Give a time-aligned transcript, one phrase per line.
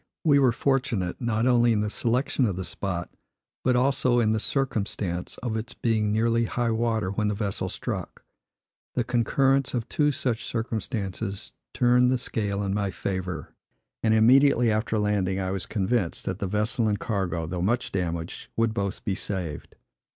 [0.23, 3.11] We were fortunate, not only in the selection of the spot,
[3.63, 8.23] but also in the circumstance of its being nearly high water when the vessel struck.
[8.95, 13.53] The concurrence of two such circumstances turned the scale in my favor;
[14.01, 18.47] and immediately after landing I was convinced, that the vessel and cargo, though much damaged,
[18.57, 19.75] would both be saved.